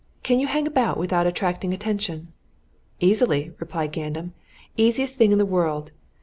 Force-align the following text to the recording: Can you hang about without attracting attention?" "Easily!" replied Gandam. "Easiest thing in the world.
Can 0.23 0.39
you 0.39 0.47
hang 0.47 0.65
about 0.65 0.97
without 0.97 1.27
attracting 1.27 1.75
attention?" 1.75 2.29
"Easily!" 2.99 3.51
replied 3.59 3.91
Gandam. 3.91 4.33
"Easiest 4.75 5.13
thing 5.13 5.31
in 5.31 5.37
the 5.37 5.45
world. 5.45 5.91